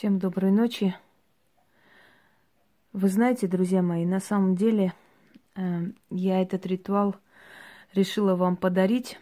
[0.00, 0.96] Всем доброй ночи.
[2.94, 4.94] Вы знаете, друзья мои, на самом деле
[5.56, 7.16] э, я этот ритуал
[7.92, 9.18] решила вам подарить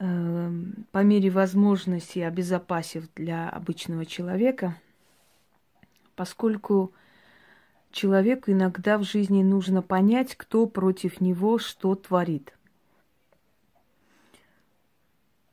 [0.00, 0.50] э,
[0.92, 4.76] по мере возможности, обезопасив для обычного человека,
[6.14, 6.92] поскольку
[7.90, 12.52] человеку иногда в жизни нужно понять, кто против него что творит.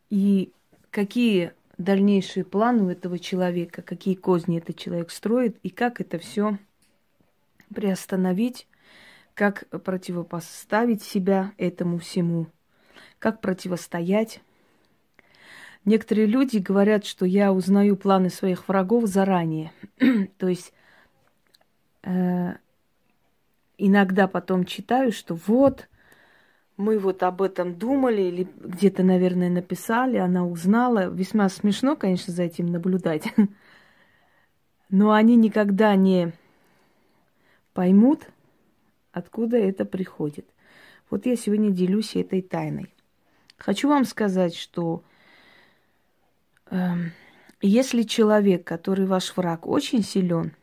[0.09, 0.51] И
[0.91, 6.57] какие дальнейшие планы у этого человека, какие козни этот человек строит и как это все
[7.73, 8.67] приостановить,
[9.33, 12.47] как противопоставить себя этому всему,
[13.19, 14.41] как противостоять.
[15.85, 19.71] Некоторые люди говорят, что я узнаю планы своих врагов заранее.
[20.37, 20.73] То есть
[22.03, 22.55] э,
[23.77, 25.87] иногда потом читаю, что вот
[26.77, 31.09] мы вот об этом думали или где-то, наверное, написали, она узнала.
[31.09, 33.23] Весьма смешно, конечно, за этим наблюдать.
[34.89, 36.33] Но они никогда не
[37.73, 38.29] поймут,
[39.11, 40.47] откуда это приходит.
[41.09, 42.93] Вот я сегодня делюсь этой тайной.
[43.57, 45.03] Хочу вам сказать, что
[46.69, 46.77] э,
[47.61, 50.53] если человек, который ваш враг, очень силен,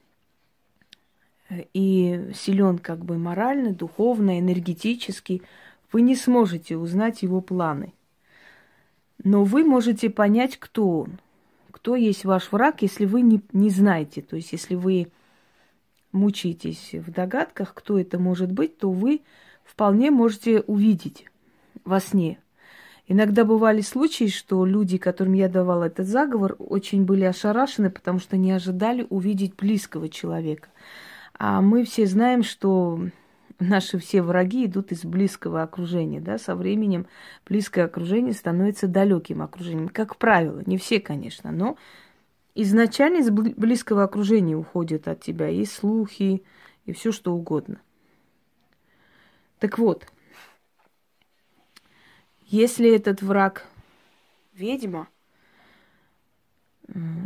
[1.48, 5.42] э, и силен как бы морально, духовно, энергетически,
[5.95, 7.95] вы не сможете узнать его планы.
[9.23, 11.20] Но вы можете понять, кто он,
[11.70, 14.20] кто есть ваш враг, если вы не, не знаете.
[14.20, 15.12] То есть, если вы
[16.11, 19.22] мучитесь в догадках, кто это может быть, то вы
[19.62, 21.27] вполне можете увидеть
[21.84, 22.41] во сне.
[23.06, 28.37] Иногда бывали случаи, что люди, которым я давала этот заговор, очень были ошарашены, потому что
[28.37, 30.70] не ожидали увидеть близкого человека.
[31.39, 33.00] А мы все знаем, что
[33.58, 37.06] наши все враги идут из близкого окружения, да, со временем
[37.47, 41.77] близкое окружение становится далеким окружением, как правило, не все, конечно, но
[42.55, 46.42] изначально из близкого окружения уходят от тебя и слухи,
[46.86, 47.80] и все что угодно.
[49.59, 50.06] Так вот,
[52.47, 53.66] если этот враг
[54.53, 55.09] ведьма,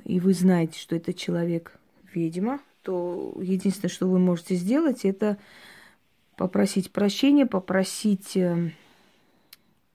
[0.05, 1.79] и вы знаете, что это человек
[2.15, 5.37] ведьма, то единственное, что вы можете сделать, это
[6.39, 8.71] попросить прощения, попросить, э,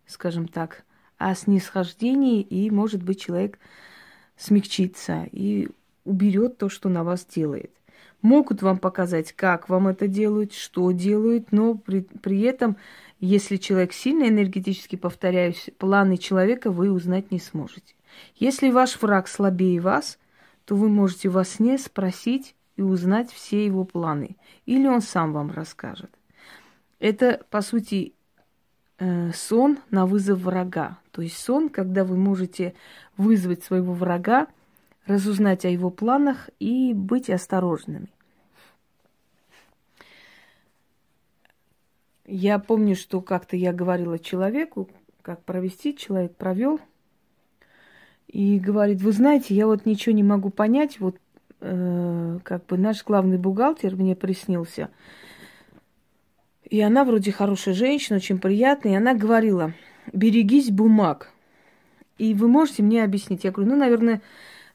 [0.05, 0.83] скажем так,
[1.17, 3.57] о снисхождении, и, может быть, человек
[4.35, 5.69] смягчится и
[6.03, 7.71] уберет то, что на вас делает.
[8.21, 12.75] Могут вам показать, как вам это делают, что делают, но при, при этом,
[13.21, 17.95] если человек сильно энергетически, повторяюсь, планы человека вы узнать не сможете.
[18.35, 20.19] Если ваш враг слабее вас,
[20.65, 24.35] то вы можете во сне спросить и узнать все его планы.
[24.65, 26.11] Или он сам вам расскажет.
[27.03, 28.13] Это, по сути,
[28.97, 30.99] э, сон на вызов врага.
[31.11, 32.75] То есть сон, когда вы можете
[33.17, 34.47] вызвать своего врага,
[35.05, 38.07] разузнать о его планах и быть осторожными.
[42.25, 44.89] Я помню, что как-то я говорила человеку,
[45.21, 46.79] как провести, человек провел,
[48.29, 51.17] и говорит, вы знаете, я вот ничего не могу понять, вот
[51.59, 54.89] э, как бы наш главный бухгалтер мне приснился–
[56.66, 58.94] и она вроде хорошая женщина, очень приятная.
[58.94, 59.74] И она говорила,
[60.12, 61.31] берегись бумаг.
[62.18, 63.44] И вы можете мне объяснить?
[63.44, 64.22] Я говорю, ну, наверное,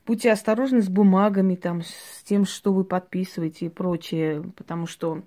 [0.06, 5.22] будьте осторожны с бумагами, там, с тем, что вы подписываете и прочее, потому что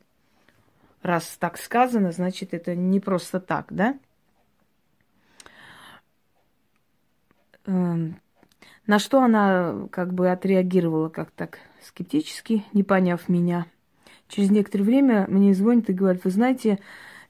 [1.01, 3.97] раз так сказано, значит, это не просто так, да?
[7.65, 8.19] Эм,
[8.85, 13.65] на что она как бы отреагировала как так скептически, не поняв меня–
[14.31, 16.79] Через некоторое время мне звонит и говорит, вы знаете,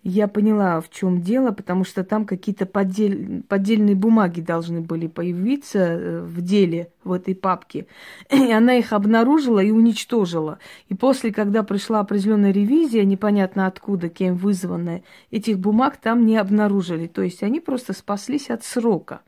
[0.03, 5.79] я поняла, в чем дело, потому что там какие-то поддель, поддельные бумаги должны были появиться
[5.79, 7.88] э, в деле, в этой папке.
[8.29, 10.59] И она их обнаружила и уничтожила.
[10.89, 17.07] И после, когда пришла определенная ревизия, непонятно откуда, кем вызванная, этих бумаг там не обнаружили.
[17.07, 19.22] То есть они просто спаслись от срока.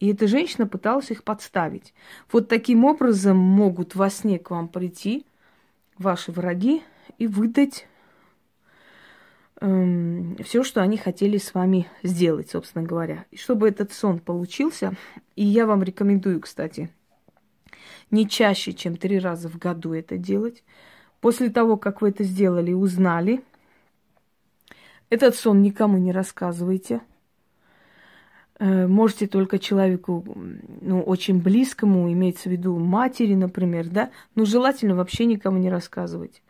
[0.00, 1.94] И эта женщина пыталась их подставить.
[2.32, 5.24] Вот таким образом могут во сне к вам прийти
[5.98, 6.82] ваши враги,
[7.18, 7.86] и выдать
[9.60, 13.24] эм, все, что они хотели с вами сделать, собственно говоря.
[13.30, 14.94] И чтобы этот сон получился,
[15.34, 16.90] и я вам рекомендую, кстати,
[18.10, 20.62] не чаще, чем три раза в году это делать.
[21.20, 23.42] После того, как вы это сделали, узнали,
[25.10, 27.00] этот сон никому не рассказывайте.
[28.58, 30.24] Э, можете только человеку,
[30.80, 36.42] ну, очень близкому, имеется в виду матери, например, да, но желательно вообще никому не рассказывать.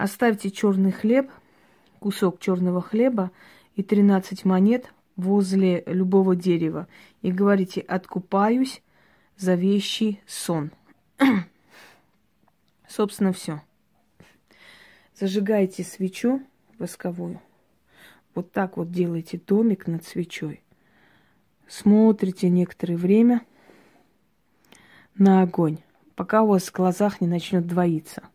[0.00, 1.30] Оставьте черный хлеб,
[1.98, 3.30] кусок черного хлеба
[3.76, 6.88] и 13 монет возле любого дерева
[7.20, 8.80] и говорите «откупаюсь
[9.36, 10.70] за вещи сон».
[12.88, 13.60] Собственно, все.
[15.14, 16.40] Зажигайте свечу
[16.78, 17.38] восковую.
[18.34, 20.62] Вот так вот делайте домик над свечой.
[21.68, 23.42] Смотрите некоторое время
[25.18, 25.76] на огонь,
[26.14, 28.29] пока у вас в глазах не начнет двоиться.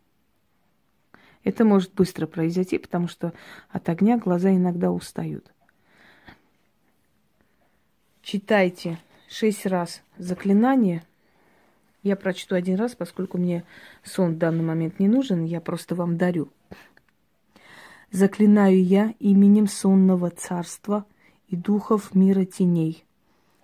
[1.46, 3.32] Это может быстро произойти, потому что
[3.70, 5.46] от огня глаза иногда устают.
[8.20, 8.98] Читайте
[9.28, 11.04] шесть раз заклинание.
[12.02, 13.62] Я прочту один раз, поскольку мне
[14.02, 16.48] сон в данный момент не нужен, я просто вам дарю.
[18.10, 21.06] Заклинаю я именем сонного царства
[21.46, 23.04] и духов мира теней,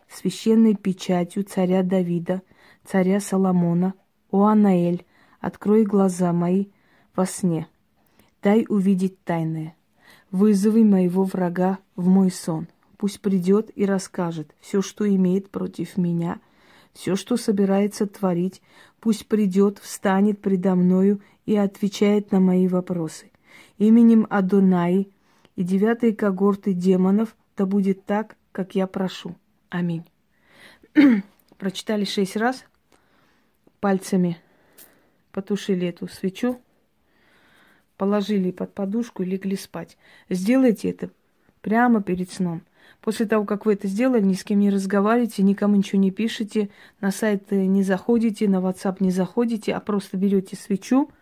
[0.09, 2.43] священной печатью царя Давида,
[2.85, 3.95] царя Соломона,
[4.31, 5.05] о Анаэль,
[5.41, 6.67] открой глаза мои
[7.17, 7.67] во сне,
[8.43, 9.77] дай увидеть тайное,
[10.31, 12.67] вызови моего врага в мой сон,
[12.97, 16.41] пусть придет и расскажет все, что имеет против меня,
[16.93, 18.61] все, что собирается творить,
[19.01, 23.31] пусть придет, встанет предо мною и отвечает на мои вопросы.
[23.79, 25.09] Именем Адонай
[25.57, 29.35] и девятой когорты демонов, да будет так, как я прошу.
[29.71, 30.05] Аминь.
[31.59, 32.65] Прочитали шесть раз,
[33.81, 34.39] пальцами
[35.33, 36.61] потушили эту свечу,
[38.03, 39.97] положили под подушку и легли спать.
[40.29, 41.11] Сделайте это
[41.61, 42.63] прямо перед сном.
[43.01, 46.69] После того, как вы это сделали, ни с кем не разговариваете, никому ничего не пишете,
[47.01, 51.13] на сайт не заходите, на WhatsApp не заходите, а просто берете свечу,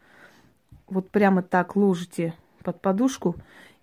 [0.87, 2.33] вот прямо так ложите
[2.63, 3.37] под подушку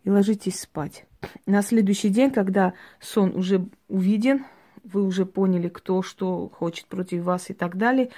[0.03, 1.05] и ложитесь спать.
[1.45, 4.43] На следующий день, когда сон уже увиден,
[4.93, 8.09] вы уже поняли, кто что хочет против вас и так далее,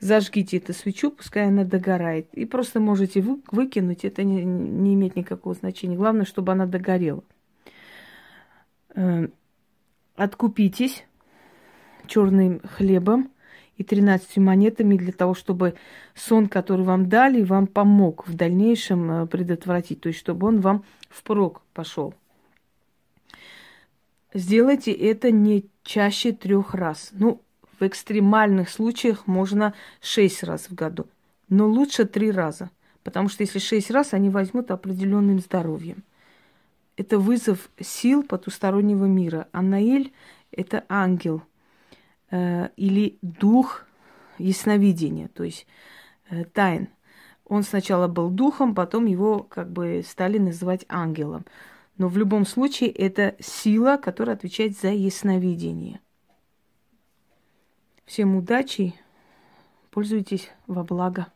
[0.00, 2.28] зажгите эту свечу, пускай она догорает.
[2.32, 5.96] И просто можете вы, выкинуть, это не, не имеет никакого значения.
[5.96, 7.22] Главное, чтобы она догорела.
[8.94, 9.28] Э,
[10.16, 11.04] откупитесь
[12.06, 13.30] черным хлебом
[13.76, 15.74] и 13 монетами для того, чтобы
[16.14, 20.84] сон, который вам дали, вам помог в дальнейшем э, предотвратить, то есть чтобы он вам
[21.08, 22.14] впрок пошел.
[24.32, 27.10] Сделайте это не чаще трех раз.
[27.12, 27.40] Ну,
[27.78, 31.06] в экстремальных случаях можно шесть раз в году,
[31.48, 32.70] но лучше три раза,
[33.02, 36.02] потому что если шесть раз, они возьмут определенным здоровьем.
[36.96, 39.48] Это вызов сил потустороннего мира.
[39.52, 40.12] Анаиль–
[40.52, 41.42] это ангел–
[42.34, 43.86] Э, или дух
[44.38, 45.68] ясновидения, то есть
[46.30, 46.88] э, тайн.
[47.44, 51.44] Он сначала был духом, потом его как бы стали называть ангелом.
[51.96, 56.00] Но в любом случае это сила, которая отвечает за ясновидение.
[58.04, 58.94] Всем удачи,
[59.90, 61.28] пользуйтесь во благо.